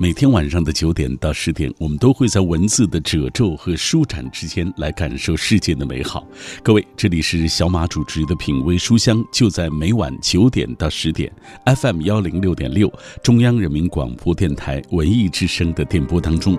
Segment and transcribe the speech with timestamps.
[0.00, 6.24] 每天晚上的九点到十点，我们都会在文字的褶皱和舒展之间来感受世界的美好。
[6.62, 11.32] 各位，这里是小马主持的品味书香，就在每晚九点到十点
[11.64, 12.88] ，FM 幺零六点六，
[13.24, 16.56] 中央人民广播电台文艺之声的电波当中。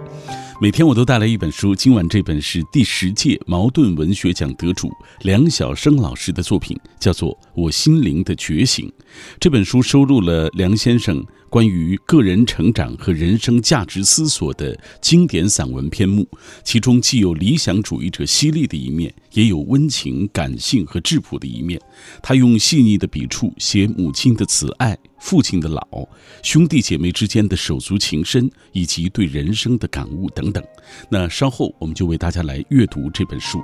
[0.62, 8.86] 每天我都带来一本书，今晚这本是第十届茅盾文学奖得主梁晓声老师的作品，叫做《我心灵的觉醒》。
[9.40, 11.26] 这本书收录了梁先生。
[11.50, 16.28] 关于个人成长和人生价值思索的经典散文篇目，
[16.64, 21.79] 其中既有理想主义者犀利的一面，也有温情、感性和质朴的一面。
[22.21, 25.82] 他用细腻的笔触写母亲的慈爱、父亲的老、
[26.43, 30.63] 兄弟姐妹之间的手足情深，以及对人生的感悟等等。
[31.10, 33.59] 那稍后我们就为大家来阅读这本书。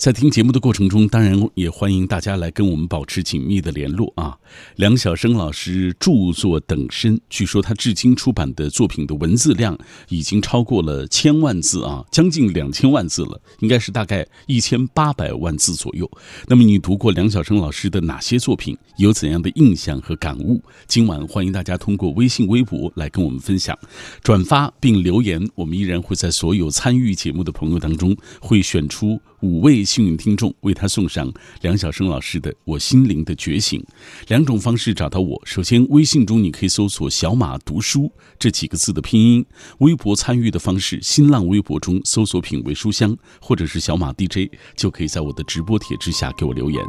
[0.00, 4.34] 在听节目的过程中，当然也欢迎大家来跟我们保持紧密的联络啊！
[4.76, 16.10] 梁晓声老师著作等身，据说他至今出版的作品的文字量已经超过了千万字啊，将近两千万字了，应该是大概一千八百万字左右。
[16.46, 18.74] 那么你读过梁晓声老师的哪些作品？
[18.96, 20.62] 有怎样的印象和感悟？
[20.86, 23.78] 今晚欢迎大家通过微信、微博来跟我们分享、
[24.22, 29.20] 转发并留言，我们依然会在所有参与节目的朋友当中会选出。
[29.40, 33.80] 五位幸运听众为他送上梁晓声老师的《我心灵的觉醒》。
[34.28, 39.42] 两种方式找到我：首先，微信中你可以搜索“小马读书”这几个字的拼音；
[39.78, 46.84] 微博参与的方式，新浪微博中搜索“品味书香”或者是“小马 DJ”，就可以在我的直播帖之下给我留言。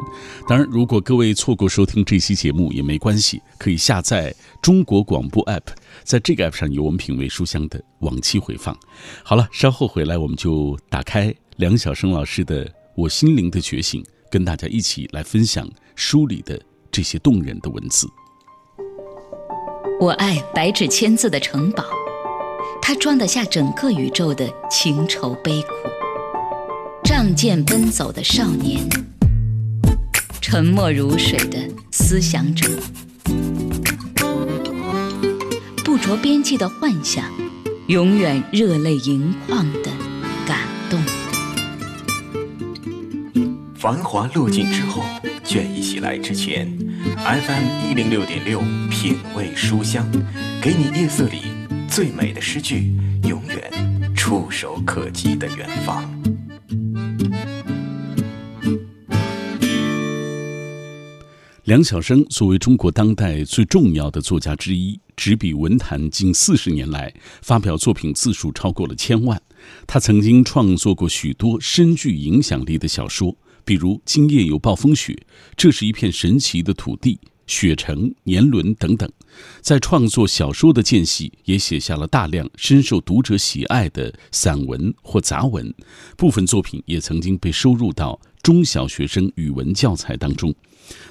[0.46, 5.62] 当然，如果各位错过收听这期节目也没关系，可以下载中国广播 app，
[6.04, 8.76] 在这个 app 上有我们品味书香的往期回放。
[9.22, 11.34] 好了，稍后回来我们就打开。
[11.62, 16.60] 梁晓声老师的《我心灵的觉醒》，跟大家一起来分享书里的
[16.90, 18.08] 这些动人的文字。
[20.00, 21.84] 我爱白纸千字的城堡，
[22.82, 25.68] 它装得下整个宇宙的情愁悲苦。
[27.04, 28.84] 仗剑奔走的少年，
[30.40, 31.60] 沉默如水的
[31.92, 32.68] 思想者，
[35.84, 37.24] 不着边际的幻想，
[37.86, 39.92] 永远热泪盈眶的
[40.44, 40.58] 感
[40.90, 41.00] 动。
[43.82, 45.02] 繁华落尽之后，
[45.44, 46.68] 倦意袭来之前
[47.16, 50.08] ，FM 一零六点六品味书香，
[50.62, 51.38] 给你夜色里
[51.90, 52.94] 最美的诗句，
[53.24, 56.08] 永远触手可及的远方。
[61.64, 69.42] 梁晓声作为中国当代最重要的作家之一，执笔文坛近四十年来，发表作品字数超过了千万。
[69.88, 73.36] 他曾经创作过许多深具影响力的小说。
[73.64, 75.16] 比如今夜有暴风雪，
[75.56, 79.10] 这是一片神奇的土地，雪城、年轮等等，
[79.60, 85.72] 在创作小说的间隙，也写下了大量深受读者喜爱的散文或杂文，
[86.16, 90.54] 部分作品也曾经被收入到中小学生语文教材当中。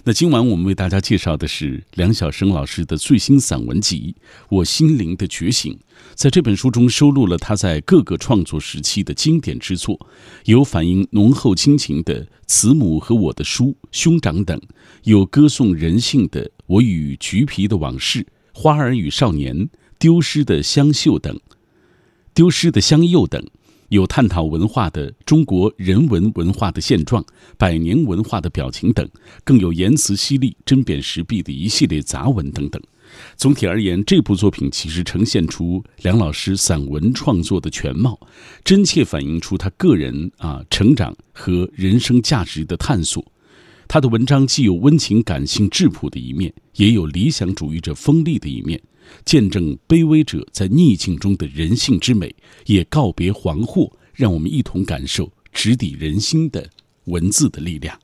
[0.04, 4.16] 那今晚我们为大家介绍的是梁晓声老师的最新散文集
[4.50, 5.74] 《我心灵的觉醒》。
[6.16, 10.08] 在这本书中收录了他在各个创作时期的经典之作，
[10.46, 14.60] 有反映浓厚亲情的《慈母和我的书》《兄长》等，
[15.04, 18.20] 有歌颂人性的《我与橘皮的往事》
[18.54, 19.56] 《花儿与少年》
[20.00, 21.36] 《丢失的香秀》等，
[22.34, 23.46] 《丢失的香柚》等。
[23.92, 27.22] 有探讨文化的中国人文文化的现状、
[27.58, 29.06] 百年文化的表情等，
[29.44, 32.82] 更有言辞犀利、针砭时弊的一系列杂文等等。
[33.36, 38.18] 总体而言，这部作品其实呈现出梁老师散文创作的全貌，
[38.64, 43.22] 真切反映出他个人啊成长和人生价值的探索。
[43.90, 48.82] 他的文章既有温情、感性、质朴的一面，也有理想主义者锋利的一面。
[49.26, 52.34] 见证卑微者在逆境中的人性之美，
[52.66, 56.68] 也告别惶惑，让我们一同感受直抵人心的
[57.06, 57.98] 文字的力量。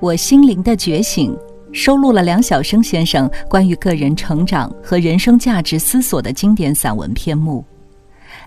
[0.00, 1.36] 我心灵的觉醒
[1.72, 7.64] 收录了梁晓声先生关于个人成长和人生价值思索的经典散文篇目。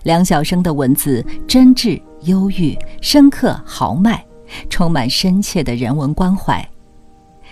[0.04, 4.24] 梁晓声的文字真挚、忧郁、深刻、豪迈，
[4.70, 6.66] 充满深切的人文关怀。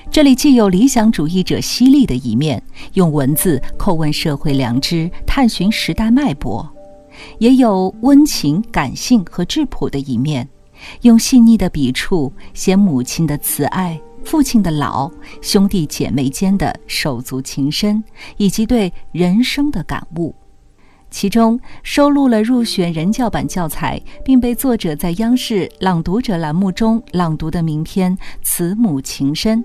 [0.08, 2.62] 这里既有理想主义者犀利的一面，
[2.94, 6.64] 用文字叩问社会良知、探寻时代脉搏；
[7.38, 10.48] 也有温情、感性和质朴的一面，
[11.02, 15.10] 用细腻的笔触写母亲的慈爱、父亲的老、
[15.40, 18.02] 兄弟姐妹间的手足情深，
[18.36, 20.34] 以及对人生的感悟。
[21.08, 29.58] 其中收录了入选人教版教材，并被作者在央视《朗读者》栏目中朗读的名篇《慈母情深》，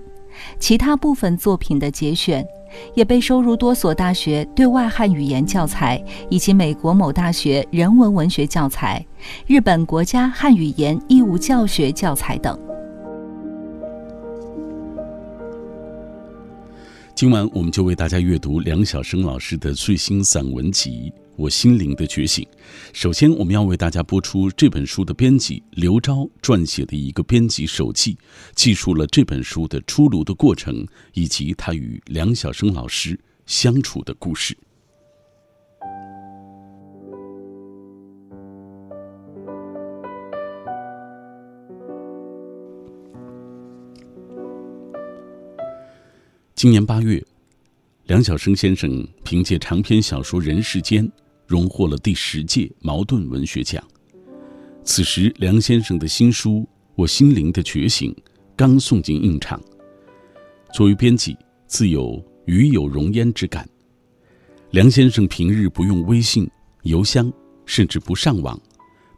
[0.59, 2.45] 其他部分作品的节选，
[2.93, 9.05] 也被收入多所大学对外汉语言教材，以及美国某大学人文文学教材、
[9.47, 12.57] 日本国家汉语言义务教学教材等。
[17.13, 21.13] 今晚我们就为大家阅读梁晓声老师的最新散文集。
[21.35, 22.47] 我心灵的觉醒。
[22.93, 28.17] 首先，我们要为大家播出这本书的编辑刘钊撰写的一个编辑手记，
[28.55, 34.57] 记述了这本书的出炉的过程，以及他与梁晓声老师相处的故事。
[46.55, 47.21] 今年八月，
[48.05, 51.05] 梁晓声先生凭借长篇小说《人世间》。
[51.45, 53.83] 荣获了第十届茅盾文学奖。
[54.83, 56.59] 此时，梁先生的新书
[56.95, 58.11] 《我心灵的觉醒》
[58.55, 59.59] 刚送进印厂。
[60.73, 61.37] 作为编辑，
[61.67, 63.67] 自有与有容焉之感。
[64.71, 66.49] 梁先生平日不用微信、
[66.83, 67.31] 邮箱，
[67.65, 68.59] 甚至不上网，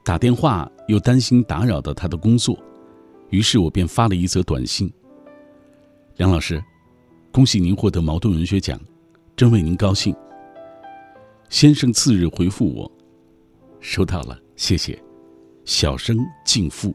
[0.05, 2.57] 打电话又担心打扰到他的工作，
[3.29, 4.91] 于是我便发了一则短信
[6.17, 6.63] ：“梁老师，
[7.31, 8.79] 恭喜您获得茅盾文学奖，
[9.35, 10.15] 真为您高兴。”
[11.49, 12.91] 先生次日回复我
[13.79, 15.01] ：“收到了，谢谢。”
[15.63, 16.93] 小生敬父。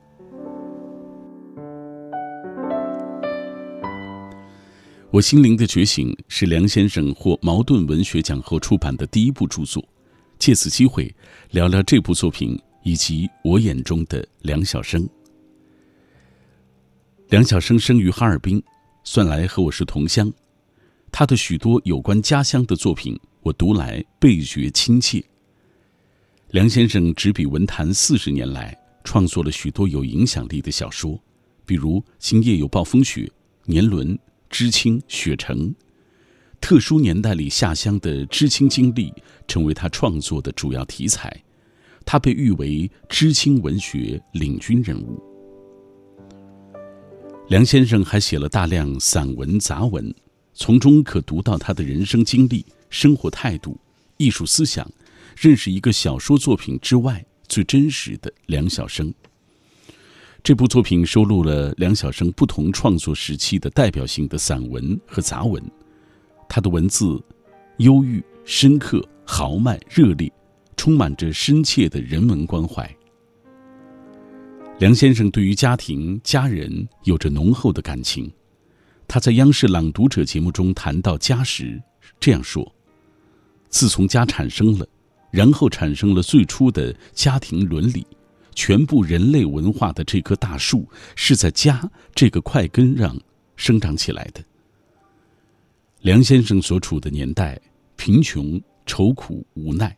[5.10, 9.82] 我心灵的觉醒是梁先生获茅盾文学奖后出版的第一部著作。
[10.38, 11.14] 借此机会，
[11.50, 15.08] 聊聊这部作品以及我眼中的梁晓声。
[17.28, 18.62] 梁晓声生于哈尔滨，
[19.02, 20.30] 算来和我是同乡。
[21.10, 23.18] 他的许多有关家乡的作品。
[23.42, 25.22] 我读来倍觉亲切。
[26.50, 31.20] 梁先生执笔文坛四十年来，创作了许多有影响力的小说，
[31.66, 33.22] 比如《今夜有暴风雪》
[33.64, 34.08] 《年轮》
[34.48, 35.70] 《知青》《雪城》。
[36.60, 39.12] 特殊年代里下乡的知青经历，
[39.48, 41.36] 成为他创作的主要题材。
[42.04, 45.20] 他被誉为知青文学领军人物。
[47.48, 50.14] 梁先生还写了大量散文杂文，
[50.54, 52.64] 从中可读到他的人生经历。
[52.92, 53.76] 生活态度、
[54.18, 54.88] 艺术思想，
[55.34, 59.12] 认识一个小说作品之外最真实的梁晓声。
[60.42, 65.62] 这部作品收录了梁晓声不同创作时期的代表性的散文和杂文。
[66.48, 67.18] 他的文字
[67.78, 70.30] 忧郁、深刻、豪迈、热烈，
[70.76, 72.88] 充满着深切的人文关怀。
[74.78, 78.30] 梁先生对于家庭、家人有着浓厚的感情。
[79.08, 81.82] 他在央视《朗读者》节目中谈到家时
[82.20, 82.70] 这样说。
[83.72, 84.86] 自从家产生了，
[85.30, 88.06] 然后产生了最初的家庭伦理，
[88.54, 90.86] 全部人类文化的这棵大树
[91.16, 93.18] 是在家这个块根上
[93.56, 94.44] 生长起来的。
[96.02, 97.58] 梁先生所处的年代，
[97.96, 99.96] 贫穷、愁苦、无奈，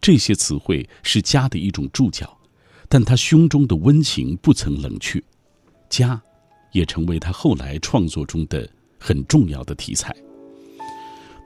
[0.00, 2.38] 这些词汇是家的一种注脚，
[2.88, 5.20] 但他胸中的温情不曾冷却，
[5.90, 6.22] 家，
[6.70, 8.70] 也成为他后来创作中的
[9.00, 10.14] 很重要的题材。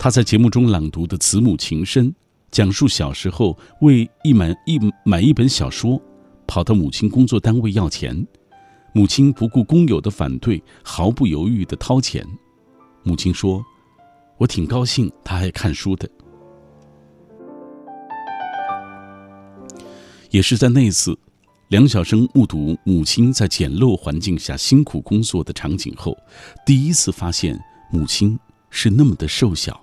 [0.02, 2.10] 他在节目中朗读的《慈母情深》，
[2.50, 6.02] 讲述小时候为一买一买一本小说，
[6.44, 8.26] 跑到母亲工作单位要钱，
[8.92, 12.26] 母亲不顾工友的反对，毫不犹豫地掏钱。
[13.04, 13.64] 母亲说
[14.38, 16.10] ：“我挺高兴，他爱看书的。”
[20.32, 21.16] 也是在那次，
[21.68, 26.18] 梁晓声目睹母亲在简陋环境下辛苦工作的场景后，
[26.66, 27.56] 第一次发现
[27.92, 28.36] 母亲
[28.68, 29.80] 是那么的瘦小。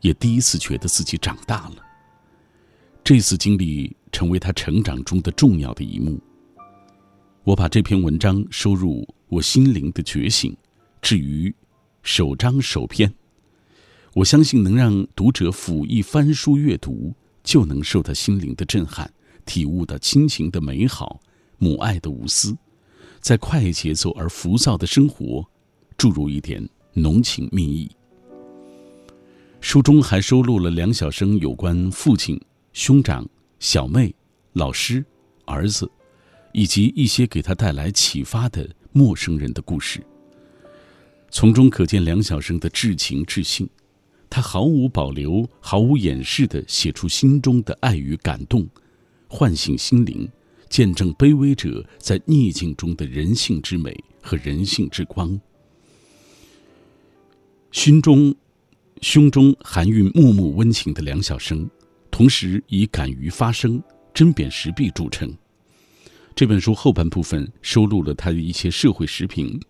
[0.00, 1.76] 也第一次觉得自己长大了。
[3.02, 6.20] 这次经历成为他成长中的重要的一幕。
[7.44, 10.52] 我把这篇文章收入《我心灵的觉醒》，
[11.00, 11.54] 置于
[12.02, 13.12] 首章首篇。
[14.14, 19.08] 我相信能让读者辅一翻书阅读，就能受到心灵的震撼，
[19.44, 21.20] 体悟到亲情的美好、
[21.58, 22.56] 母爱的无私，
[23.20, 25.46] 在快节奏而浮躁的生活，
[25.96, 27.90] 注入一点浓情蜜意。
[29.68, 32.40] 书中还收录了梁晓声有关父亲、
[32.72, 34.14] 兄长、小妹、
[34.52, 35.04] 老师、
[35.44, 35.90] 儿子，
[36.52, 40.00] 以及一些给他带来启发的陌生人的故事。
[41.32, 43.68] 从中可见梁晓声的至情至性，
[44.30, 48.64] 他毫无保留、毫无掩饰地写出心中的爱与感动，
[49.26, 50.28] 唤醒心灵，
[50.68, 53.92] 见证卑微者在逆境中的人性之美
[54.22, 55.40] 和人性之光。
[57.72, 58.32] 心中。
[59.02, 61.68] 胸中含蕴脉脉温情的梁晓声，
[62.10, 63.82] 同时以敢于发声、
[64.14, 65.32] 针砭时弊著称。
[66.34, 69.60] 这本书后半部分收录了他的一些社会时评。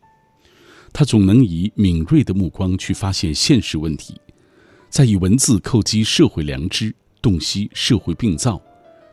[0.92, 4.18] 他总能以敏锐的目光去发现现实问题，
[4.88, 8.60] 再以文字叩击社会良知，洞悉社会病灶，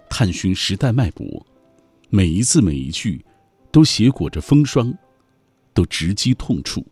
[0.10, 1.46] 探寻时代脉搏。
[2.10, 3.25] 每一字每一句，
[3.72, 4.93] 都写裹着风霜，
[5.74, 6.86] 都直击痛处。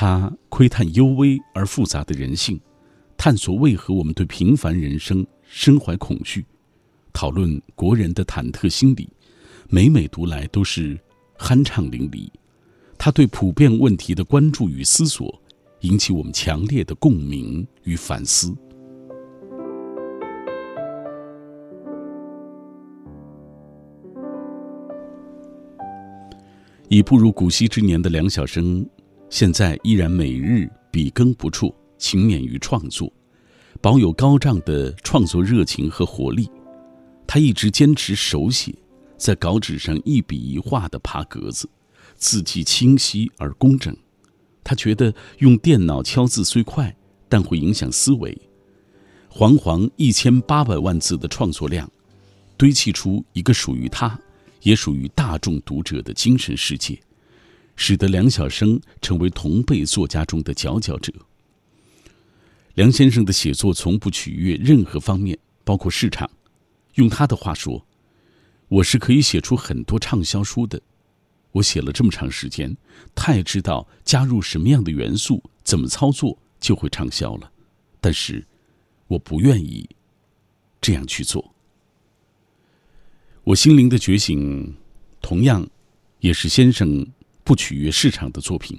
[0.00, 2.56] 他窥探幽微而复杂的人性，
[3.16, 6.46] 探索为何我们对平凡人生身怀恐惧，
[7.12, 9.08] 讨论国人的忐忑心理，
[9.68, 10.96] 每每读来都是
[11.36, 12.30] 酣畅淋漓。
[12.96, 15.36] 他对普遍问题的关注与思索，
[15.80, 18.54] 引起我们强烈的共鸣与反思。
[26.86, 28.88] 已步入古稀之年的梁晓声，
[29.30, 33.12] 现在依然每日笔耕不辍，勤勉于创作，
[33.80, 36.50] 保有高涨的创作热情和活力。
[37.26, 38.74] 他一直坚持手写，
[39.16, 41.68] 在稿纸上一笔一画的爬格子，
[42.16, 43.94] 字迹清晰而工整。
[44.64, 46.94] 他觉得用电脑敲字虽快，
[47.28, 48.36] 但会影响思维。
[49.28, 51.90] 煌煌一千八百万字的创作量，
[52.56, 54.18] 堆砌出一个属于他。
[54.62, 56.98] 也属于大众读者的精神世界，
[57.78, 61.12] 使得梁晓声成为同辈作家中的佼佼者。
[62.74, 66.28] 梁先生的写作从不取悦任何方面，包括市场。
[66.94, 67.86] 用他的话说
[68.66, 70.82] ：“我是可以写出很多畅销书的。
[71.52, 72.76] 我写了这么长时间，
[73.14, 77.50] 太知道加入什么样的元素，怎么操作就会畅销了。
[78.00, 78.44] 但是，
[79.06, 79.88] 我不愿意
[80.80, 81.54] 这样去做。”
[83.44, 84.74] 我心灵的觉醒，
[85.22, 85.66] 同样
[86.18, 87.06] 也是先生
[87.48, 88.78] 不取悦市场的作品，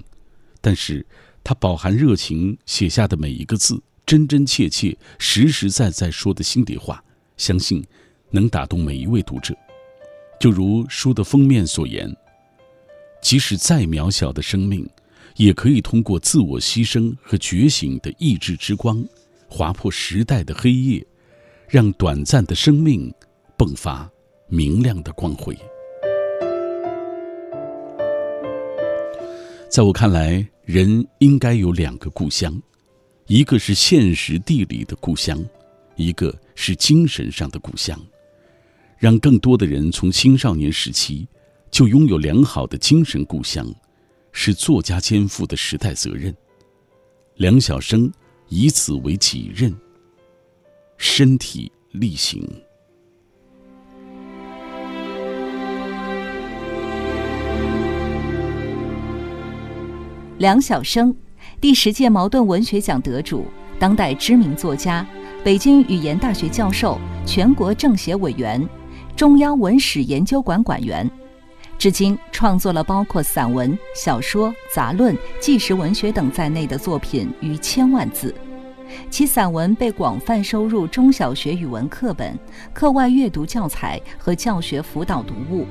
[0.60, 1.04] 但是
[1.42, 7.02] 他饱含热情写下的每一个字，真真切切、实实在在说的心底话，
[7.36, 7.84] 相信
[8.30, 9.56] 能打动每一位读者。
[10.38, 12.16] 就如书的封面所言，
[13.20, 14.88] 即使再渺小的生命，
[15.34, 19.04] 也可以通过自我牺牲和觉醒的意志之光，
[19.48, 21.04] 划破时代的黑夜，
[21.68, 23.12] 让短暂的生命
[23.58, 24.08] 迸发。
[24.46, 25.58] 明亮的光辉。
[29.70, 32.60] 在我看来，人应该有两个故乡，
[33.28, 35.40] 一个是现实地理的故乡，
[35.94, 37.96] 一个是精神上的故乡。
[38.98, 41.24] 让更多的人从青少年时期
[41.70, 43.72] 就拥有良好的精神故乡，
[44.32, 46.34] 是作家肩负的时代责任。
[47.36, 48.12] 梁晓声
[48.48, 49.72] 以此为己任，
[50.98, 52.44] 身体力行。
[60.40, 61.14] 梁晓声，
[61.60, 63.44] 第十届茅盾文学奖得主，
[63.78, 65.06] 当代知名作家，
[65.44, 68.66] 北京语言大学教授，全国政协委员，
[69.14, 71.06] 中央文史研究馆馆员，
[71.76, 78.34] 至今创作了包括散文、小说、杂论、纪实文学等在内的作品逾千万字，
[79.10, 82.34] 其散文被广泛收入中小学语文课本、
[82.72, 85.66] 课外阅读教材和教学辅导读物，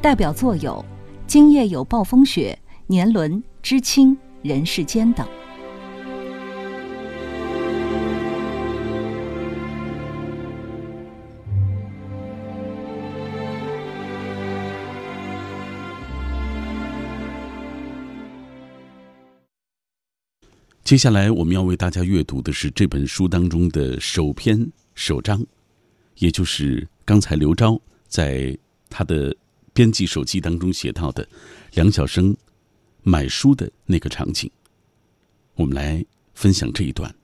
[0.00, 0.84] 代表作有
[1.26, 2.56] 《今夜有暴风雪》。
[2.90, 5.28] 年轮、知青、人世间等。
[20.82, 25.44] 接下来我们要为大家阅读的是这本书当中的首篇首章，
[26.20, 28.56] 也就是刚才刘钊在
[28.88, 29.36] 他的
[29.74, 31.28] 编辑手记当中写到的
[31.74, 32.34] 梁晓声。
[33.02, 34.50] 买书的那个场景，
[35.54, 37.14] 我们来分享这一段。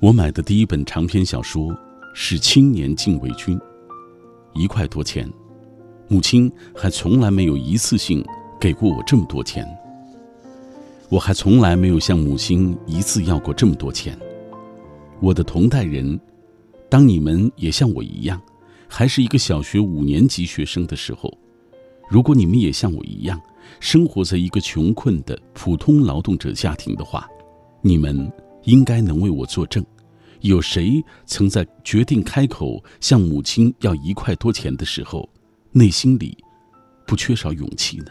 [0.00, 1.76] 我买的第一本长篇小说。
[2.20, 3.56] 是青年禁卫军，
[4.52, 5.32] 一块多钱，
[6.08, 8.26] 母亲还从来没有一次性
[8.58, 9.64] 给过我这么多钱。
[11.10, 14.18] 我还从来没有向母亲一次要过这么多钱。
[15.20, 16.18] 我的同代人，
[16.90, 18.42] 当你们也像我一样，
[18.88, 21.32] 还是一个小学五年级学生的时候，
[22.10, 23.40] 如果你们也像我一样，
[23.78, 27.28] 生活在一个穷困的普通劳动者家庭的话，
[27.80, 28.28] 你们
[28.64, 29.86] 应该能为我作证。
[30.40, 35.28] 有谁曾在决定开口向母亲要一块多钱的时候，
[35.72, 36.36] 内心里
[37.06, 38.06] 不缺少勇气呢？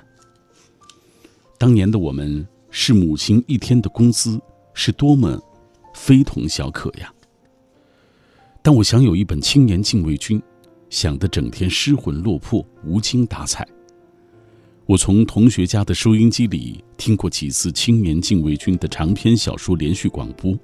[1.57, 4.39] 当年的我们是母亲一天的工资，
[4.74, 5.41] 是多么
[5.93, 7.12] 非同小可呀！
[8.62, 10.41] 但我想有一本青年禁卫军，
[10.89, 13.67] 想得整天失魂落魄、无精打采。
[14.86, 20.57] 我从同学家的收音机里听过几次青年禁卫军的长篇小说连续广播，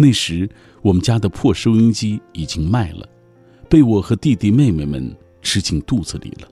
[0.00, 0.48] 那时
[0.80, 3.06] 我们家的破收音机已经卖了，
[3.68, 6.48] 被我和弟弟妹妹们吃进肚子里了。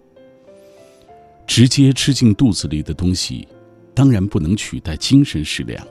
[1.46, 3.48] 直接吃进肚子里的东西，
[3.94, 5.82] 当然不能取代精神食粮。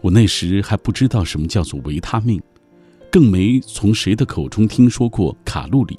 [0.00, 2.42] 我那时还不知道什么叫做维他命，
[3.08, 5.96] 更没从谁的口中听说过卡路里，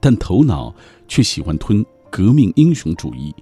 [0.00, 0.74] 但头脑
[1.06, 3.32] 却喜欢吞革命英雄主义，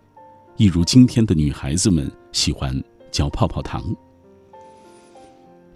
[0.59, 2.79] 一如今天的女孩子们喜欢
[3.11, 3.83] 嚼泡泡糖。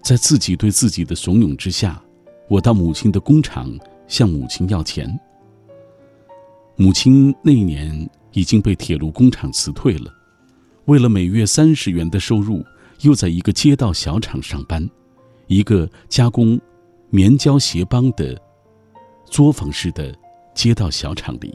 [0.01, 2.01] 在自己对自己的怂恿之下，
[2.47, 3.71] 我到母亲的工厂
[4.07, 5.19] 向母亲要钱。
[6.75, 8.09] 母亲那年。
[8.33, 10.09] 已经被铁路工厂辞退了，
[10.85, 12.63] 为了每月三十元的收入，
[13.01, 14.89] 又在一个街道小厂上班，
[15.47, 16.57] 一个加工
[17.09, 18.41] 棉胶鞋帮的
[19.25, 20.15] 作坊式的
[20.53, 21.53] 街道小厂里，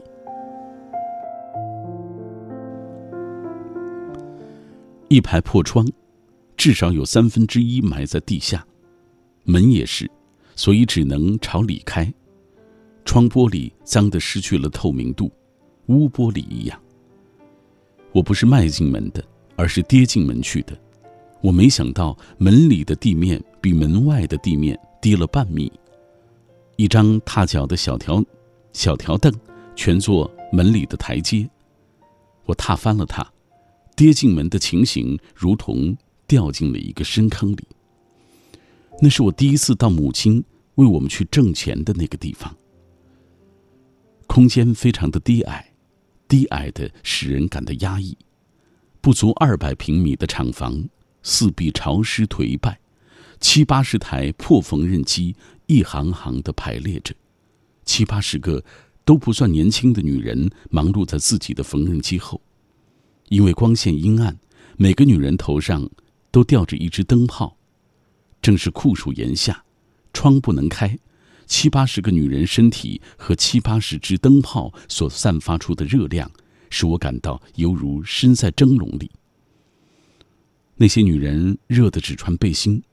[5.07, 5.83] 一排破窗，
[6.57, 8.65] 至少有三分之一埋在地下，
[9.43, 10.09] 门也是，
[10.55, 12.11] 所以只能朝里开，
[13.05, 15.31] 窗玻璃脏得失去了透明度。
[15.85, 16.77] 乌玻璃一样。
[18.11, 19.23] 我不是迈进门的，
[19.55, 20.77] 而是跌进门去的。
[21.41, 25.71] 我没想到门里的地面比门外的地面低了半米。
[26.75, 28.23] 一张踏脚的小条
[28.73, 29.31] 小条凳，
[29.75, 31.47] 全做门里的台阶。
[32.45, 33.25] 我踏翻了它，
[33.95, 35.95] 跌进门的情形如同
[36.27, 37.67] 掉进了一个深坑里。
[39.01, 40.43] 那是我第一次到母亲
[40.75, 42.55] 为我们去挣钱的那个地方。
[44.27, 45.71] 空间非常的低矮。
[46.27, 48.17] 低矮的使人感到压抑，
[48.99, 50.89] 不足二百平米的厂房，
[51.23, 52.77] 四壁潮湿颓败，
[53.39, 55.33] 七八十台破缝纫机
[55.67, 57.15] 一行行的排列着，
[57.85, 58.61] 七八十个
[59.05, 62.41] 都不算年轻的女人忙碌在自己的缝纫机后，
[63.29, 64.37] 因为光线阴暗，
[64.75, 65.89] 每个女人头上
[66.31, 67.57] 都吊着一只灯泡，
[68.41, 69.63] 正是酷暑炎夏，
[70.13, 70.97] 窗不能开。
[71.45, 76.29] 七八十个女人身体和七八十只灯泡所散发出的热量，
[76.69, 79.09] 使我感到犹如身在蒸笼里。
[80.75, 82.83] 那些女人热得只穿背心，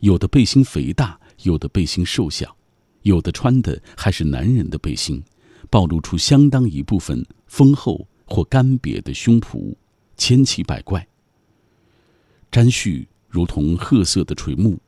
[0.00, 2.54] 有的背心肥大，有的背心瘦小，
[3.02, 5.24] 有的穿的还是男人的背心，
[5.70, 9.74] 暴露出相当一部分丰厚或干瘪的胸脯，
[10.16, 11.08] 千奇百怪。
[12.54, 14.78] 沾絮如同褐色的垂暮，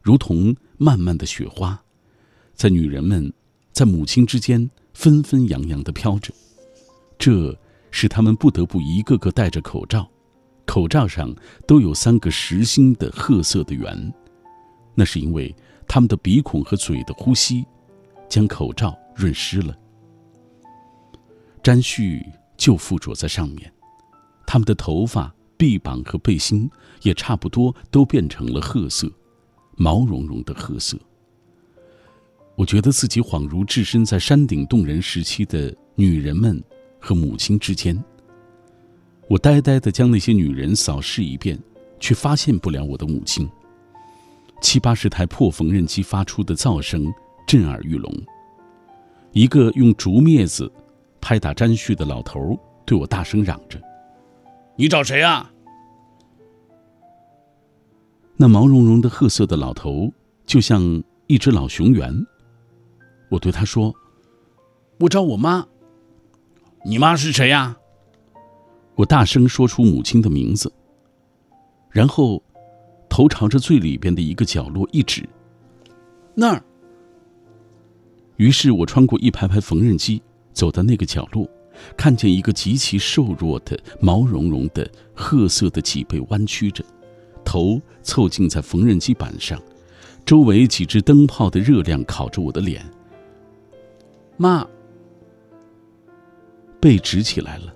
[0.00, 1.76] 如同漫漫的雪花。
[2.54, 3.32] 在女人们，
[3.72, 6.32] 在母亲之间纷纷扬扬的飘着，
[7.18, 7.58] 这
[7.90, 10.08] 使他们不得不一个个戴着口罩，
[10.64, 11.34] 口罩上
[11.66, 14.14] 都有三个实心的褐色的圆，
[14.94, 15.52] 那是因为
[15.88, 17.66] 他们的鼻孔和嘴的呼吸，
[18.28, 19.76] 将口罩润湿了。
[21.64, 22.24] 沾絮
[22.56, 23.72] 就附着在上面，
[24.46, 26.70] 他们的头发、臂膀和背心
[27.02, 29.10] 也差不多都变成了褐色，
[29.76, 30.98] 毛茸茸的褐色。
[32.54, 36.60] 我觉得自己恍如置身在山顶洞人时期的女人们
[36.98, 37.96] 和母亲之间。
[39.28, 41.58] 我呆呆地将那些女人扫视一遍，
[42.00, 43.48] 却发现不了我的母亲。
[44.60, 47.06] 七八十台破缝纫机发出的噪声
[47.46, 48.12] 震耳欲聋。
[49.32, 50.72] 一个用竹篾子
[51.20, 53.80] 拍打沾絮的老头对我大声嚷着
[54.74, 55.48] ：“你找谁啊？”
[58.40, 60.12] 那毛茸茸的褐色的老头
[60.46, 62.14] 就像一只老熊猿。
[63.28, 63.92] 我对他说
[65.00, 65.66] ：“我找我妈。”
[66.86, 67.76] 你妈是谁呀？
[68.94, 70.72] 我大声说出母亲的名字，
[71.90, 72.40] 然后
[73.08, 75.28] 头朝着最里边的一个角落一指，
[76.34, 76.62] 那儿。
[78.36, 80.22] 于是我穿过一排排缝纫机，
[80.52, 81.44] 走到那个角落，
[81.96, 86.84] 看见一个极其瘦弱的、毛茸茸的、褐色的脊背弯曲着，
[87.48, 89.58] 头凑近在缝纫机板上，
[90.26, 92.84] 周围几只灯泡的热量烤着我的脸。
[94.36, 94.66] 妈，
[96.78, 97.74] 背直起来了。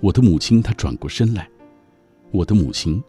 [0.00, 1.48] 我的母亲，她转过身来。
[2.32, 3.00] 我的母亲，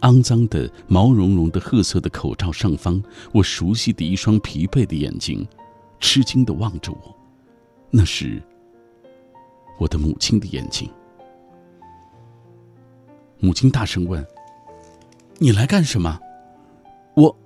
[0.00, 5.46] 肮脏的、毛茸茸的、褐色的口罩上方，我熟悉的一双疲惫的眼睛，
[6.00, 7.14] 吃惊的望着我。
[7.90, 8.42] 那是
[9.78, 10.88] 我的母亲的眼睛。
[13.40, 14.26] 母亲大声问
[15.38, 16.20] ：“你来干什么？”
[17.14, 17.36] 我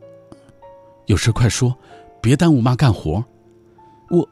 [1.06, 1.76] 有事快说，
[2.20, 3.24] 别耽误妈干活。
[4.10, 4.28] 我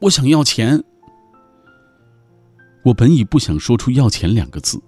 [0.00, 0.82] 我想要钱。
[2.82, 4.80] 我本已不想说出“要钱”两个字，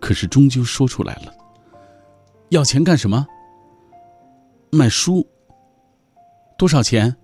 [0.00, 1.34] 可是终究说出来了。
[2.50, 3.26] 要钱干什么？
[4.70, 5.26] 买书。
[6.58, 7.16] 多少钱？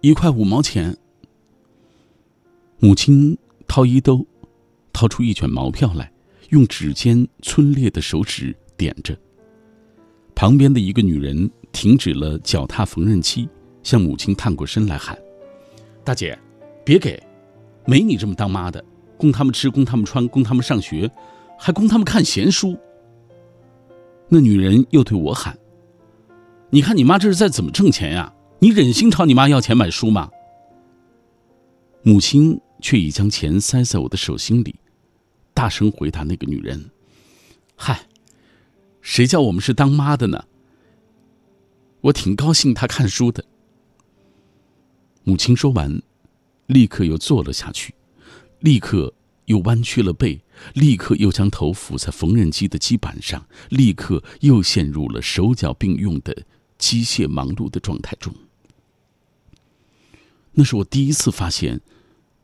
[0.00, 0.96] 一块五毛钱。
[2.78, 4.26] 母亲掏衣兜，
[4.92, 6.12] 掏出一卷毛票来，
[6.50, 9.16] 用指尖皴裂的手指点着。
[10.34, 13.48] 旁边的一个女人停止了脚踏缝纫机，
[13.82, 15.18] 向母亲探过身来喊
[16.04, 16.38] ：“大姐，
[16.84, 17.22] 别给，
[17.86, 18.84] 没你这么当妈的，
[19.16, 21.10] 供他们吃，供他们穿，供他们上学，
[21.58, 22.76] 还供他们看闲书。”
[24.28, 25.58] 那女人又对我喊
[26.68, 28.34] ：“你看你妈这是在怎么挣钱呀？
[28.58, 30.30] 你忍心朝你妈要钱买书吗？”
[32.04, 34.74] 母亲却已将钱塞在我的手心里，
[35.54, 36.90] 大声回答那个女人
[37.74, 38.00] ：“嗨。”
[39.06, 40.46] 谁叫我们是当妈的呢？
[42.00, 43.44] 我挺高兴他看书的。
[45.22, 46.02] 母亲说完，
[46.66, 47.94] 立刻又坐了下去，
[48.58, 49.14] 立刻
[49.44, 50.42] 又弯曲了背，
[50.74, 56.44] 立刻又将头伏在缝纫机的基板上，立刻又陷入了手脚并用的
[56.76, 58.34] 机械忙碌的状态中。
[60.54, 61.80] 那是我第一次发现，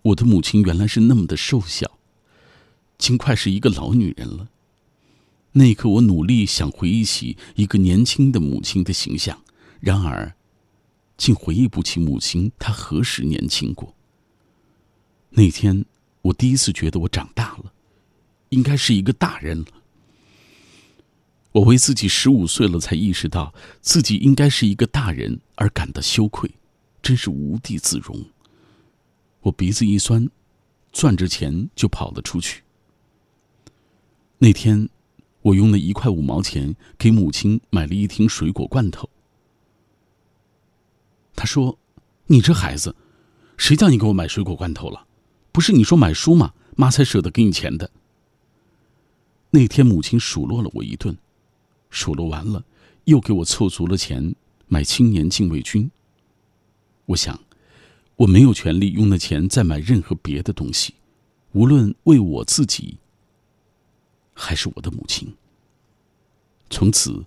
[0.02, 1.98] 我的母亲原来是那么的瘦小，
[2.98, 4.48] 竟快是一个老女人了。
[5.54, 9.42] 那一刻，我努力想回忆起一个年轻的母亲的形象，
[9.80, 10.34] 然而，
[11.18, 13.94] 竟回忆不起母亲她何时年轻过。
[15.28, 15.84] 那天，
[16.22, 17.70] 我第一次觉得我长大了，
[18.48, 19.66] 应该是一个大人了。
[21.52, 26.50] 我为自己十五岁了才意识到自己应该是一个大人而感到羞愧，
[27.02, 28.24] 真是无地自容。
[29.42, 30.30] 我鼻子一酸，
[30.94, 32.62] 攥着钱就跑了出去。
[34.38, 34.88] 那天。
[35.42, 39.08] 我用了一块五毛钱给母亲买了一听水果罐头。
[41.34, 41.78] 他说
[42.26, 42.94] ：“你这孩子，
[43.56, 45.06] 谁叫你给我买水果罐头了？
[45.50, 46.54] 不是你说买书吗？
[46.76, 47.90] 妈才舍得给你钱的。”
[49.50, 51.16] 那天母亲数落了我一顿，
[51.90, 52.64] 数落完了，
[53.04, 54.34] 又给我凑足了钱
[54.68, 55.90] 买青年禁卫军。
[57.06, 57.40] 我想，
[58.16, 60.94] 我没有权利用那钱再买任何别的东西，
[61.52, 62.98] 无论为我自己。
[64.34, 65.34] 还是我的母亲。
[66.70, 67.24] 从此，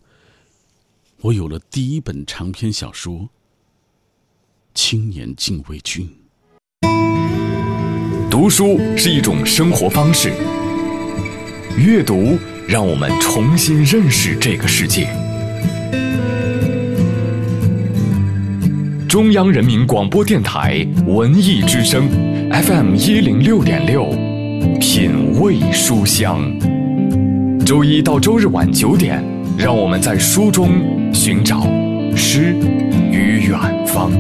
[1.22, 3.14] 我有了第一本长篇小说
[4.74, 6.10] 《青年禁卫军》。
[8.30, 10.34] 读书是一种生活方式，
[11.78, 12.38] 阅读
[12.68, 15.08] 让我们重新认识这个世界。
[19.08, 22.10] 中央人民广播电台文艺之声
[22.52, 24.10] FM 一零六点六，
[24.82, 26.75] 品味书香。
[27.66, 29.26] 周一到周日晚九点，
[29.58, 31.64] 让我们在书中寻找
[32.16, 32.54] 诗
[33.12, 34.12] 与远方。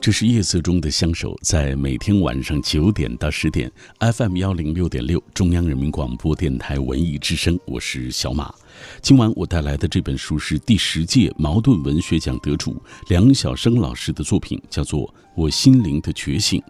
[0.00, 8.52] 这是夜色中的相守，在每天晚上九点到十点，FM 幺零六点六，中央人民广播电台文艺之声，我是小马。
[9.00, 15.02] 今晚我带来的这本书是第十届茅盾文学奖得主梁晓声老师的作品，叫做
[15.34, 16.60] 《我心灵的觉醒》。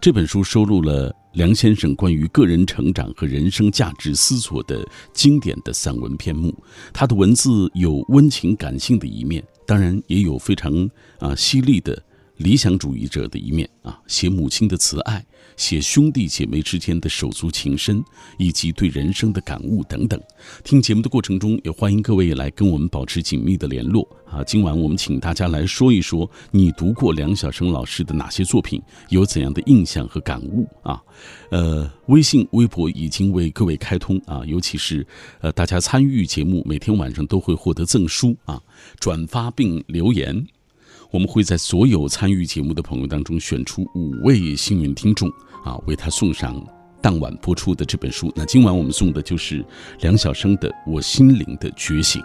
[0.00, 6.54] 这本书收录了梁先生关于个人成长和人生价值思索的经典的散文篇目。
[6.92, 12.02] 他的文字有温情感性的一面，当然也有非常啊犀利的
[12.36, 15.24] 理想主义者的一面啊，写母亲的慈爱。
[15.56, 18.02] 写兄弟姐妹之间的手足情深，
[18.38, 20.20] 以及对人生的感悟等等。
[20.62, 24.44] 听节目的过程中，也欢迎各位来跟我们保持紧密的联络啊！
[24.44, 31.02] 今晚我们请大家来说一说，你读过梁晓声老师的哪些作品，有怎样的印象和感悟啊？
[31.50, 35.06] 呃，微信、微博已经为各位开通啊，尤其是
[35.40, 38.62] 呃，大家参与节目，每天晚上都会获得赠书啊，
[39.00, 40.46] 转发并留言。
[41.10, 45.28] 我们会在所有参与节目的朋友当中选出五位幸运听众，
[45.64, 46.60] 啊，为他送上
[47.00, 48.32] 当晚播出的这本书。
[48.34, 49.64] 那今晚我们送的就是
[50.00, 52.20] 梁晓声的《我心灵的觉醒》。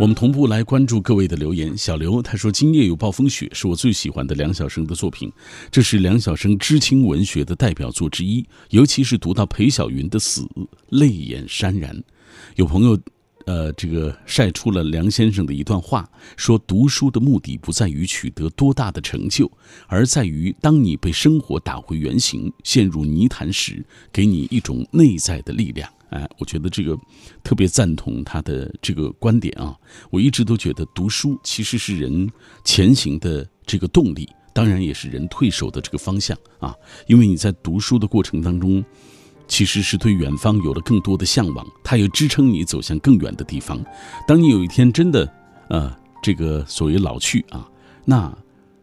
[0.00, 1.76] 我们同步来关注各位的留言。
[1.78, 5.30] 小刘他说：“今夜有暴风雪，是我最喜欢的梁晓声的作品，
[5.70, 8.44] 这是梁晓声知青文学的代表作之一。
[8.70, 10.44] 尤其是读到裴晓云的死，
[10.88, 12.02] 泪眼潸然。”
[12.56, 12.98] 有朋友。
[13.46, 19.50] 呃，这个晒出了梁先生的一段话，说读书的目的不在于取得多大的成就，
[19.86, 25.90] 而在于当你被生活打回原形、陷入泥潭时，给你一种内在的力量。
[26.10, 26.96] 哎，我觉得这个
[27.42, 29.74] 特别赞同他的这个观点啊！
[30.10, 32.30] 我一直都觉得读书其实是人
[32.64, 36.74] 前行的这个动力，当然也是人退守的这个方向啊！
[37.06, 38.84] 因为你在读书的过程当中。
[39.52, 43.78] 其实是对远方有了更多的向往，它也支撑你走向更远的地方。
[44.26, 45.30] 当你有一天真的，
[45.68, 47.68] 呃，这个所谓老去啊，
[48.02, 48.34] 那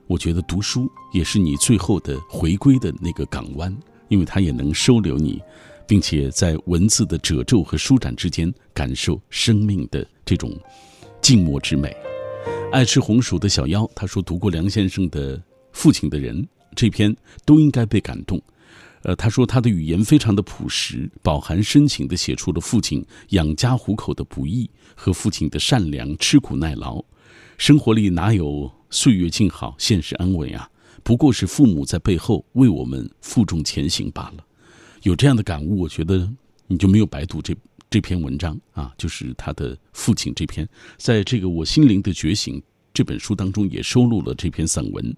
[0.06, 3.76] 我觉得读书也是你最后的回归的那个港湾，
[4.10, 5.42] 因为它也能收留你，
[5.88, 10.56] 并且在文字的褶皱和舒展之间，感受生命的这种
[11.20, 11.92] 静默之美。
[12.72, 15.36] 爱吃红薯的小妖他说：“读过梁先生的
[15.72, 16.40] 《父亲的人》
[16.76, 18.40] 这篇，都应该被感动。”
[19.04, 27.04] 呃，他说他的语言非常的朴实，饱含深情地写出了父亲养家糊口的不易和父亲的善良、吃苦耐劳。
[27.58, 30.70] 生活里哪有岁月静好、现实安稳啊？
[31.04, 34.46] 不过是父母在背后为我们负重前行罢了。
[35.04, 36.30] 有这样的感悟，我觉得
[36.68, 37.56] 你就没有白读这
[37.90, 42.62] 这篇文章啊，就是他的父亲这篇，在这个我心灵的觉醒。
[43.00, 45.16] 这本书当中也收录了这篇散文。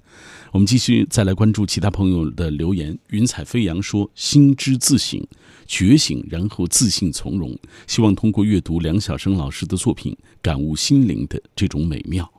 [0.52, 2.96] 我们继续再来关注其他朋友的留言。
[3.10, 5.20] 云彩飞扬说：“心知自省，
[5.66, 7.58] 觉醒，然后自信从容。
[7.88, 12.32] 希望通过阅读梁晓声老师的作品，感悟心灵的这种美妙。”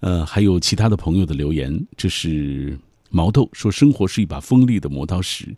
[0.00, 2.76] 呃，还有其他的朋友的留言，这是
[3.08, 5.54] 毛豆说：“生活是一把锋利的磨刀石。”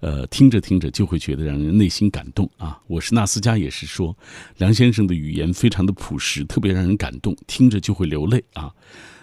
[0.00, 2.78] 呃，听着听着就会觉得让人内心感动啊！
[2.86, 4.16] 我是纳斯加，也是说，
[4.58, 8.70] 梁先生的语言非常的朴实，特别让人感动，听着就会流泪啊！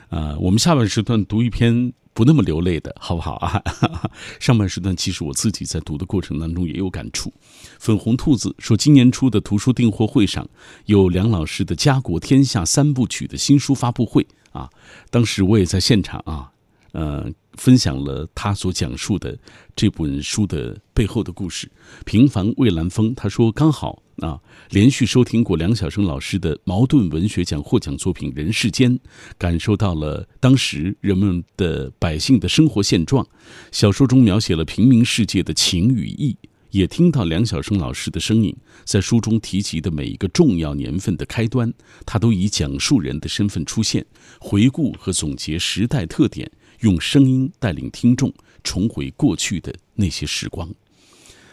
[0.09, 3.61] 呃，我们下半时段读一篇不那么流泪的，好不好啊？
[4.39, 7.31] 上半时段其实我自己在读的过程当中也有感触。
[7.79, 10.49] 粉红兔子说，今年初的图书订货会上
[10.85, 14.69] 有梁老师的《家国天下三部曲》的新书发布会啊，
[15.09, 16.51] 当时我也在现场啊。
[16.93, 19.37] 呃，分享了他所讲述的
[19.75, 21.71] 这本书的背后的故事。
[22.05, 24.39] 平凡蔚蓝风他说：“刚好啊，
[24.71, 28.93] 连续收听过梁晓声老师的茅盾文学奖获奖作品《人世间》，
[29.37, 33.25] 感受到了当时人们的百姓的生活现状。
[33.71, 36.37] 小说中描写了平民世界的情与义，
[36.71, 38.53] 也听到梁晓声老师的声音。
[38.83, 41.73] 在书中提及的每一个重要年份的开端，
[42.05, 44.05] 他都以讲述人的身份出现，
[44.41, 46.51] 回顾和总结时代特点。”
[46.81, 48.31] 用声音带领听众
[48.63, 50.69] 重回过去的那些时光，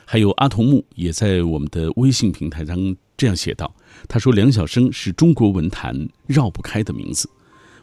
[0.04, 3.74] 还有阿童木也在我们的微信平台上这样写道
[4.08, 7.28] ：“他说梁晓声是中国文坛绕不开的名字。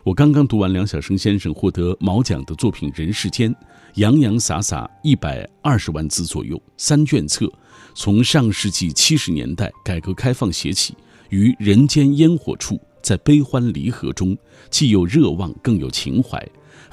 [0.04, 3.54] 我刚刚读完梁晓声先生获得毛奖的作品《人世间》，
[3.96, 7.52] 洋洋洒洒一百二十万字左右，三卷册，
[7.94, 10.96] 从上世纪七十年代改革开放写起，
[11.30, 14.36] 于人间烟火处，在悲欢离合中，
[14.72, 16.44] 既有热望，更有情怀。”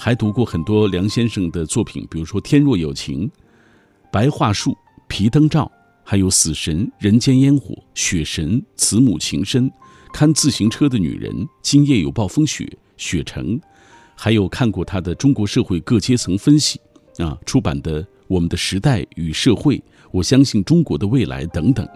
[0.05, 3.21] 还读过很多梁先生的作品，比如说《天若有情》
[4.11, 4.71] 《白桦树》
[5.07, 5.65] 《皮灯照》，
[6.03, 9.71] 还有《死神》《人间烟火》《雪神》《慈母情深》
[10.12, 12.65] 《看自行车的女人》《今夜有暴风雪》
[12.97, 13.57] 《雪城》，
[14.17, 16.81] 还有看过他的中国社会各阶层分析
[17.19, 19.79] 啊出版的《我们的时代与社会》，
[20.11, 21.88] 我相信中国的未来等等。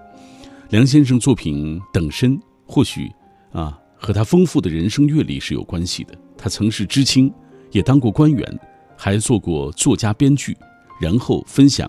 [0.70, 3.10] 梁先生作品等身，或许
[3.50, 6.16] 啊和他丰富的人生阅历是有关系的。
[6.38, 7.34] 他曾是知青。
[7.76, 8.58] 也当过官员，
[8.96, 10.56] 还做过作家、编剧，
[10.98, 11.86] 然后分享。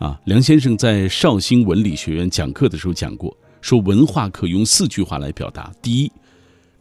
[0.00, 6.10] 啊，梁先生在绍兴文理学院讲课的时候讲过，说文化可用四句话来表达：第一，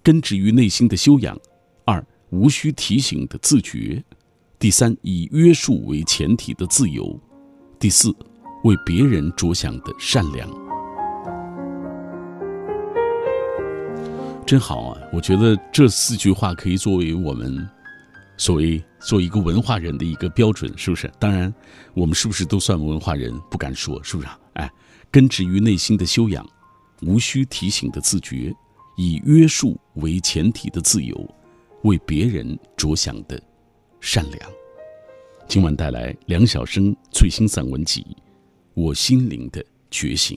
[0.01, 1.35] 根植于内心的修养；
[1.85, 4.01] 二，无需提醒的自觉；
[4.57, 7.15] 第三，以约束为前提的自由；
[7.77, 8.11] 第四，
[8.63, 10.49] 为别人着想的善良。
[14.47, 14.97] 真好啊！
[15.13, 17.69] 我觉得这四句话可以作为我们。
[18.41, 21.07] 所谓做一个文化人的一个标准，是不是？
[21.19, 21.53] 当然，
[21.93, 23.39] 我们是不是都算文化人？
[23.51, 24.27] 不敢说，是不是？
[24.27, 24.71] 啊哎，
[25.11, 26.43] 根植于内心的修养，
[27.03, 28.51] 无需提醒的自觉，
[28.97, 31.35] 以约束为前提的自由，
[31.83, 33.39] 为别人着想的
[33.99, 34.51] 善良。
[35.47, 38.01] 今晚带来梁晓声最新散文集
[38.73, 40.35] 《我心灵的觉醒》。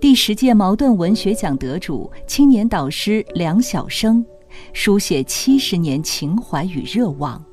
[0.00, 4.24] 第十届茅盾文学奖得主、青年导师梁晓声，
[4.72, 7.44] 书写七十年情怀与热望，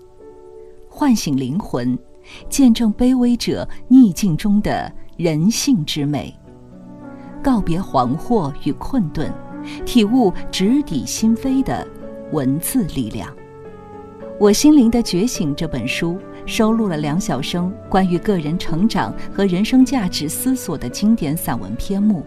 [0.87, 1.99] 唤醒灵魂，
[2.47, 6.33] 见证卑微者逆境中的人性之美，
[7.43, 9.29] 告别惶惑与困顿，
[9.85, 11.85] 体悟直抵心扉的
[12.31, 13.29] 文字力量。
[14.39, 22.25] 《我心灵的觉醒》这本书收录了梁晓声关于个人成长和人生价值思索的经典散文篇目。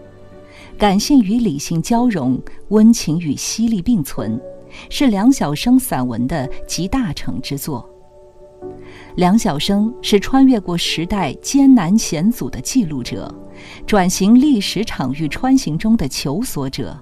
[0.81, 4.41] 感性与理性交融，温情与犀利并存，
[4.89, 7.87] 是梁晓声散文的集大成之作。
[9.15, 13.31] 梁晓声是穿越过时代艰难险阻的记录者，
[13.85, 16.99] 转型历史场域穿行中的求索者。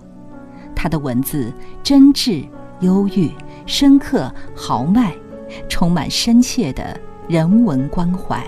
[0.75, 1.49] 他的文字
[1.81, 2.45] 真挚、
[2.81, 3.31] 忧郁、
[3.65, 5.15] 深刻、豪迈，
[5.69, 8.45] 充满深切的人文关怀。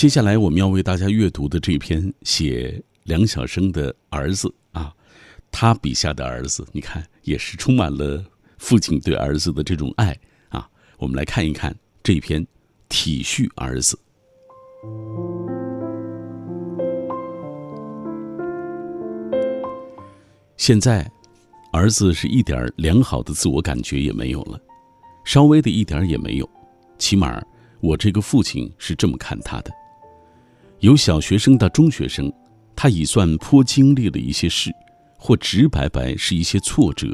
[0.00, 4.90] 接下来我们要为大家阅读的这篇写梁晓声的儿子啊，
[5.52, 8.24] 他笔下的儿子，你看也是充满了
[8.56, 10.66] 父亲对儿子的这种爱啊。
[10.96, 12.42] 我们来看一看这篇
[12.88, 13.98] 体恤儿子。
[20.56, 21.06] 现在，
[21.74, 24.58] 儿子是一点良好的自我感觉也没有了，
[25.26, 26.48] 稍微的一点也没有，
[26.96, 27.38] 起码
[27.82, 29.70] 我这个父亲是这么看他的。
[30.80, 32.32] 由小学生到中学生，
[32.74, 34.70] 他已算颇经历了一些事，
[35.18, 37.08] 或直白白是一些挫折，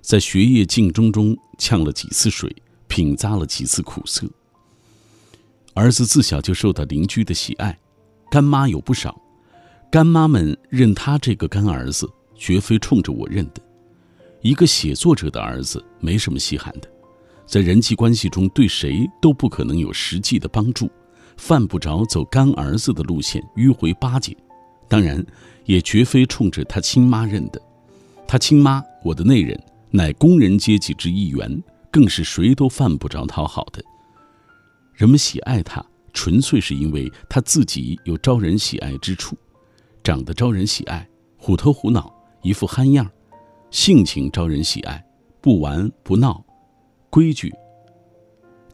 [0.00, 2.54] 在学业竞争中呛了几次水，
[2.86, 4.28] 品咂了几次苦涩。
[5.74, 7.76] 儿子自小就受到邻居的喜爱，
[8.30, 9.20] 干妈有不少，
[9.90, 13.60] 干妈们认他这个干儿子，绝非冲着我认的。
[14.42, 16.88] 一个写作者的儿子没什么稀罕的，
[17.46, 20.88] 在人际关系中对谁都不可能有实际的帮助。
[21.36, 24.36] 犯不着走干儿子的路线迂回巴结，
[24.88, 25.24] 当然，
[25.64, 27.60] 也绝非冲着他亲妈认的。
[28.26, 33.82] 他亲妈，我的内人，乃工人阶级之一员，更是谁都犯不着讨好的。
[34.94, 39.36] 人们喜爱他，纯粹是因为他自己有招人喜爱之处，
[40.02, 43.10] 长得招人喜爱，虎头虎脑，一副憨样，
[43.70, 45.04] 性情招人喜爱，
[45.40, 46.44] 不玩不闹，
[47.10, 47.52] 规矩，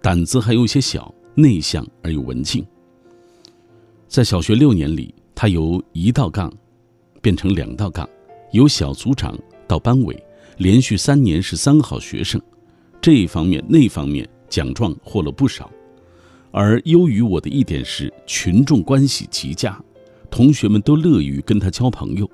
[0.02, 1.14] 胆子还有些小。
[1.38, 2.66] 内向而又文静。
[4.09, 6.53] 在小学六年里，他由一道杠
[7.22, 8.09] 变成两道杠，
[8.51, 10.20] 由小组长到班委，
[10.57, 12.42] 连续三年是三好学生，
[13.01, 15.70] 这一方面那方面奖状获了不少。
[16.51, 19.81] 而优于我的一点是群众关系极佳，
[20.29, 22.29] 同学们都乐于跟他交朋友。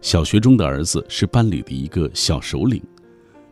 [0.00, 2.82] 小学中的儿子是班里的一个小首领，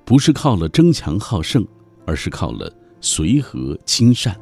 [0.04, 1.66] 不是靠了争强好胜，
[2.06, 4.34] 而是靠了随和亲善。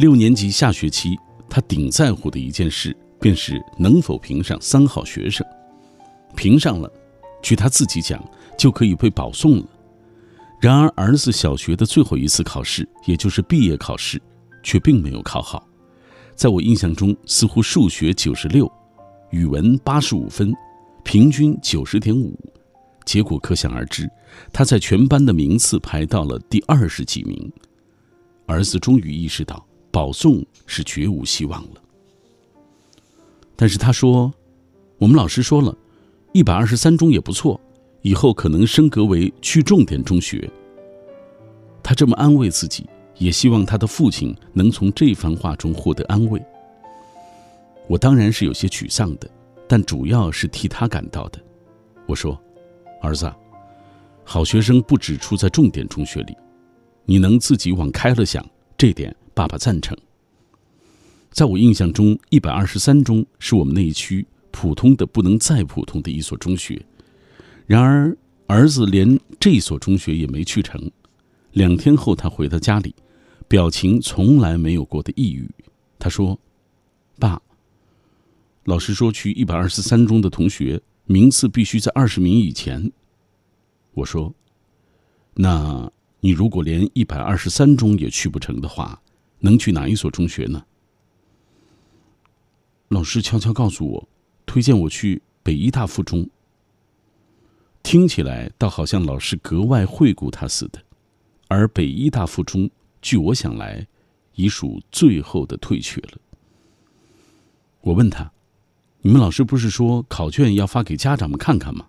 [0.00, 1.14] 六年级下学期，
[1.46, 5.46] 他顶在乎的一件事，便是能否评上三好学生。
[6.34, 6.90] 评上了，
[7.42, 8.18] 据他自己讲，
[8.56, 9.64] 就可以被保送了。
[10.58, 14.18] 然而，儿子小学的最后一次考试，也就是毕业考试，
[14.62, 15.68] 却并没有考好。
[16.34, 18.72] 在我印象中，似乎数学九十六，
[19.28, 20.50] 语文八十五分，
[21.04, 22.34] 平均九十点五。
[23.04, 24.10] 结果可想而知，
[24.50, 27.52] 他在全班的名次排到了第二十几名。
[28.46, 29.62] 儿子终于意识到。
[29.90, 31.82] 保送是绝无希望了。
[33.56, 34.32] 但是他说
[34.98, 35.76] ：“我们老师说了，
[36.32, 37.60] 一百二十三中也不错，
[38.02, 40.50] 以后可能升格为区重点中学。”
[41.82, 42.86] 他这么安慰自己，
[43.18, 46.40] 也希望他的父亲能从这番话中获得安慰。
[47.86, 49.28] 我当然是有些沮丧的，
[49.66, 51.40] 但主要是替他感到的。
[52.06, 52.40] 我说
[53.02, 53.30] ：“儿子，
[54.24, 56.36] 好学生不止出在重点中学里，
[57.04, 58.42] 你能自己往开了想，
[58.78, 59.96] 这点。”爸爸赞成。
[61.30, 66.84] 在我印象中，一百二十三中是我们那一区普通的不能再普通的一所中学。
[67.66, 68.14] 然而，
[68.46, 70.78] 儿子连这所中学也没去成。
[71.52, 72.94] 两天后，他回到家里，
[73.48, 75.50] 表情从来没有过的抑郁。
[75.98, 76.38] 他说
[77.18, 77.40] ：“爸，
[78.64, 82.92] 老师说去一百二十三中的同学名次必须在二十名以前。”
[83.96, 84.34] 我说
[85.32, 89.00] ：“那你如果连一百二十三中也去不成的话？”
[89.40, 90.64] 能去哪一所中学呢？
[92.88, 94.08] 老师悄悄告诉我，
[94.46, 96.28] 推荐我去北医大附中。
[97.82, 100.82] 听起来倒好像老师格外惠顾他似的，
[101.48, 103.86] 而北医大附中，据我想来，
[104.34, 106.18] 已属最后的退却了。
[107.80, 108.30] 我问他
[109.00, 111.86] ：“你们老师不是说考卷要发给家长们看看吗？”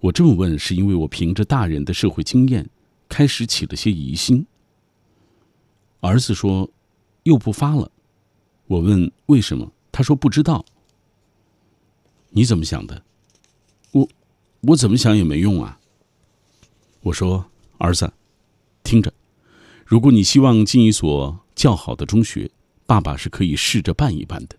[0.00, 2.68] 我这么问，是因为我凭着大人的社会经验，
[3.08, 4.44] 开始起了些疑心。
[6.02, 6.68] 儿子说
[7.22, 7.90] ：“又不发了。”
[8.66, 10.64] 我问：“为什么？”他说：“不知道。”
[12.30, 13.02] 你怎么想的？
[13.92, 14.08] 我，
[14.62, 15.78] 我怎么想也没用啊。
[17.02, 17.46] 我说
[17.78, 18.12] ：“儿子，
[18.82, 19.12] 听着，
[19.86, 22.50] 如果你希望进一所较好的中学，
[22.84, 24.56] 爸爸是可以试着办一办的。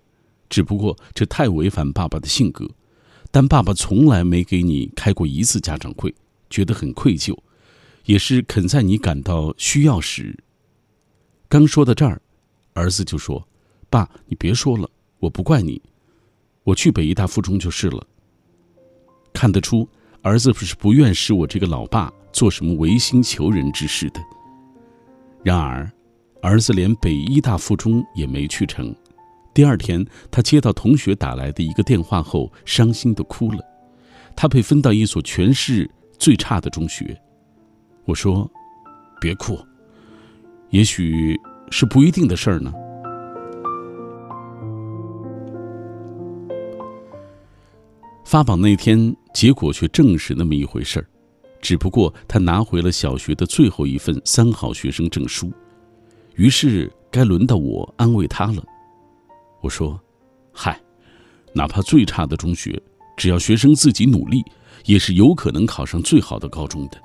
[0.49, 2.69] 只不过这太违反爸爸的性格。
[3.31, 6.13] 但爸爸从来没给你开过一次家长会，
[6.49, 7.37] 觉得很愧疚，
[8.05, 10.37] 也是肯在你感到需要时。”
[11.53, 12.19] 刚说到这儿，
[12.73, 13.47] 儿子就说
[13.87, 14.89] ：“爸，你别说了，
[15.19, 15.79] 我不怪你，
[16.63, 18.03] 我去北医大附中就是了。”
[19.31, 19.87] 看得出，
[20.23, 24.19] 儿子不是不愿使我这个老爸做什么违心求人之事的。
[25.43, 25.87] 然而，
[26.41, 28.91] 儿子连北医大附中也没去成。
[29.53, 33.63] 第二天，他接到同学打来的一个电话后，伤心的哭了。
[34.35, 35.87] 他被分到一所全市
[36.17, 37.15] 最差的中学。
[38.05, 38.49] 我说
[39.21, 39.55] ：“别哭，
[40.73, 42.73] 也许是不一定的事儿呢。”
[48.25, 51.05] 发榜那天，结果却正是那么一回事儿，
[51.61, 55.51] 只不过他拿回了小学的最后一份三好学生证书。
[56.33, 58.63] 于是该轮到我安慰他了。
[59.61, 60.01] 我说
[60.51, 60.81] ：“嗨，
[61.53, 62.81] 哪怕最差的中学，
[63.15, 64.43] 只要学生自己努力，
[64.85, 66.99] 也是有可能考上最好的高中的。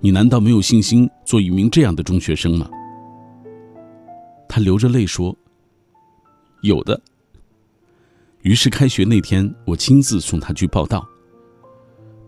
[0.00, 2.68] 你难道没有信心做一名这样的中学生吗？”
[4.48, 5.36] 他流着泪说
[6.62, 7.00] ：“有的。”
[8.42, 11.06] 于是开学那天，我亲自送他去报道。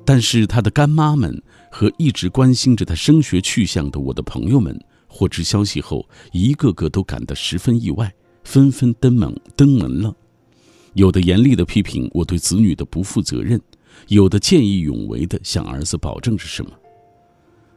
[0.04, 8.12] 但是他的干妈们和一直关心着他升学去向的我的朋友们，获知消息后，一个个都感到十分意外，
[8.42, 10.14] 纷纷登门登门了。
[10.94, 13.60] 有的严厉的批评我对子女的不负责任，
[14.08, 16.70] 有的见义勇为的向儿子保证着什么。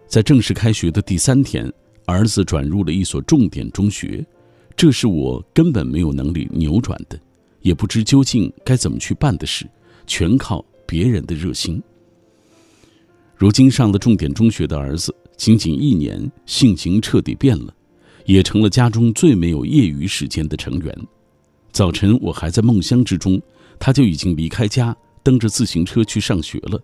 [0.08, 1.72] 在正式开学的第三天，
[2.12, 4.26] 儿子转入了一所重点中学，
[4.76, 7.18] 这是我根本没有能力扭转的。
[7.62, 9.66] 也不知究竟该怎么去办的事，
[10.08, 11.82] 全靠别人的热心。
[13.36, 17.74] 如今上了重点中学的儿子，仅仅一年，性情彻底变了，
[18.26, 20.96] 也成了家中最没有业余时间的成员。
[21.72, 23.42] 早晨我还在梦乡之中，
[23.80, 26.82] 他就已经离开家，蹬着自行车去上学了。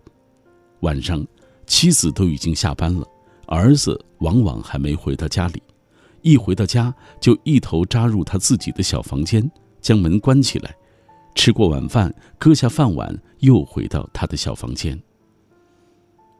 [0.80, 1.26] 晚上，
[1.66, 3.04] 妻子都已经下班了，
[3.48, 5.62] 儿子往往还没回到家里，
[6.22, 9.50] 一回到家就一头扎入他自己的小房间。
[9.80, 10.74] 将门关起来，
[11.36, 15.00] 吃过晚饭，搁下饭碗，又回到他的小房间。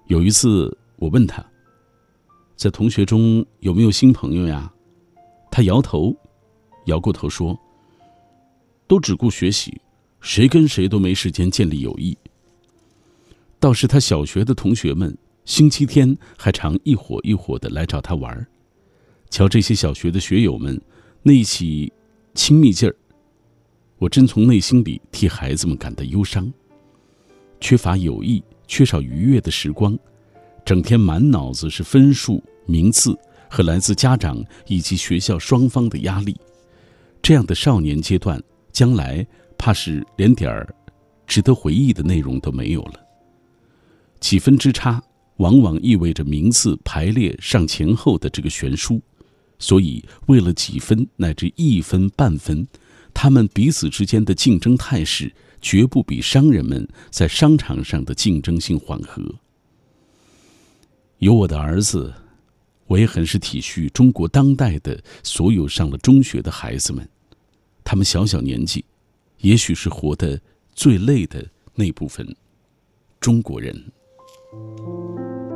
[0.09, 1.43] 有一次，我问他，
[2.57, 4.71] 在同学中有没有新朋友呀？
[5.53, 6.15] 他摇头，
[6.87, 7.57] 摇过头说
[8.89, 9.81] ：“都只顾学习，
[10.21, 12.19] 谁跟谁都没时间建立友谊。”
[13.61, 15.17] 倒是他小学的同学们，
[15.49, 18.47] 星期天还常一伙一伙的来找他玩儿。
[19.31, 20.79] 瞧这些小学的学友们，
[21.23, 21.91] 那一起
[22.35, 22.95] 亲密劲儿。
[23.97, 26.53] 我真从内心里替孩子们感到忧伤。
[27.63, 29.99] 缺乏友谊，缺少愉悦的时光，
[30.67, 33.19] 整天满脑子是分数、名次
[33.49, 36.39] 和来自家长以及学校双方的压力。
[37.23, 38.39] 这样的少年阶段，
[38.71, 39.27] 将来
[39.57, 40.75] 怕是连点儿
[41.27, 43.01] 值得回忆的内容都没有了。
[44.21, 45.03] 几分之差，
[45.39, 49.01] 往往意味着名次排列上前后的这个悬殊，
[49.59, 52.65] 所以为了几分乃至一分半分。
[53.15, 59.21] 他们彼此之间的竞争态势，绝不比商人们在商场上的竞争性缓和。
[61.19, 62.15] 有我的儿子，
[62.87, 67.09] 我也很是体恤中国当代的所有上了中学的孩子们，
[67.83, 68.85] 他们小小年纪，
[69.41, 70.41] 也许是活得
[70.75, 72.37] 最累的那部分
[73.19, 73.93] 中国人。
[74.51, 75.48] Thank you.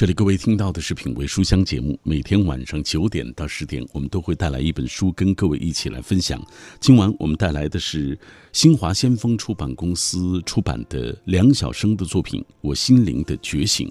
[0.00, 6.42] 这里各位听到的是品味书香节目，每天晚上九点到十点，我们都会带来一本书，跟各位一起来分享。
[6.80, 8.18] 今晚我们带来的是
[8.50, 13.86] 新华先锋出版公司出版的梁晓声的作品《我心灵的觉醒》。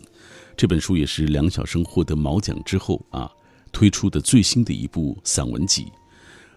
[0.57, 3.29] 这本书也是梁晓声获得毛奖之后啊
[3.71, 5.85] 推出的最新的一部散文集。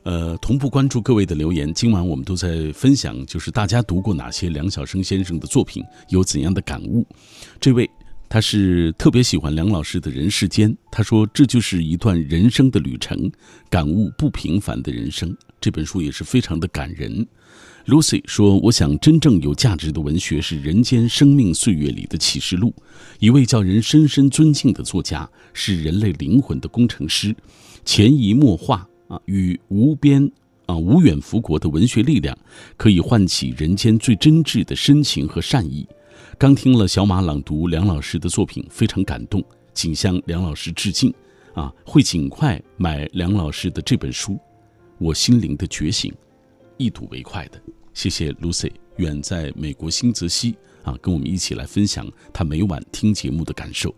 [0.05, 1.71] 呃，同步关注各位的留言。
[1.75, 7.07] 今晚我们都在分享，就是大家读过哪些梁晓声先生的作品，有怎样的感悟？
[7.61, 7.91] 这位。
[8.33, 13.31] 他是特别喜欢梁老师的人世间，他说这就是一段人生的旅程，
[13.69, 15.37] 感悟不平凡的人生。
[15.61, 17.27] 这本书也是非常的感人。
[17.85, 22.75] Lucy 说：“我想真正有价值的文学是人间生命岁月里的启示录。
[23.19, 27.37] 一位叫人深深尊敬的作家，是人类灵魂的工程师，
[27.85, 30.27] 潜移默化啊，与无边
[30.65, 32.35] 啊无远弗国的文学力量，
[32.79, 35.87] 可以唤起人间最真挚的深情和善意。”
[36.43, 39.41] 刚听了小马朗读梁老师的作品，非常感动，
[39.73, 41.15] 仅向梁老师致敬，
[41.55, 44.33] 啊，会尽快买梁老师的这本书
[44.99, 46.11] 《我心灵的觉醒》，
[46.79, 47.63] 一睹为快的。
[47.95, 53.95] 谢谢 Lucy，远在美国新泽西啊，跟我们一起来分享他每晚听节目的感受。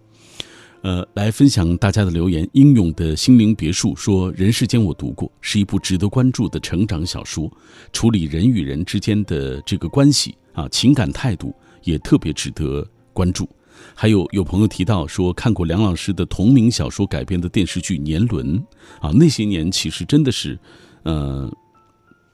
[0.82, 2.46] 呃，来分享大家的留言。
[2.52, 7.50] 英勇的心灵别墅说：“人世间我读过，是一部值得关注的成长小说，
[7.90, 11.52] 处理人与人之间的这个关系。”啊，情感态度
[11.84, 13.48] 也特别值得关注。
[13.94, 18.58] 还有有朋友提到说，看过梁老师的同名小说改编的电视剧《年轮》
[19.00, 20.58] 啊，那些年其实真的是，
[21.02, 21.50] 呃，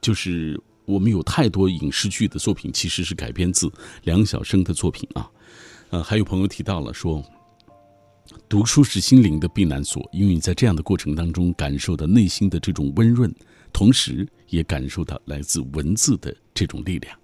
[0.01, 3.73] 就是我们有太多影视剧的作品其实是改编自
[4.05, 5.29] 梁晓声的作品啊。
[5.91, 7.25] 呃，还有朋友提到了说，
[8.49, 13.35] 读书是心灵的避难所，因为你在这样的过程当中感受到内心的这种温润，
[13.73, 17.19] 同时也感受到来自文字的这种力量。